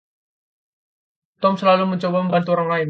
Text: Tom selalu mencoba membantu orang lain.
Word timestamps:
Tom 1.41 1.53
selalu 1.61 1.83
mencoba 1.93 2.17
membantu 2.25 2.49
orang 2.57 2.69
lain. 2.71 2.79